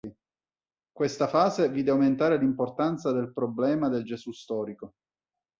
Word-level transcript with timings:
Questa 0.91 1.27
fase 1.27 1.69
vide 1.69 1.91
aumentare 1.91 2.35
l'importanza 2.39 3.11
del 3.13 3.31
problema 3.31 3.87
del 3.87 4.03
Gesù 4.03 4.31
storico. 4.31 4.93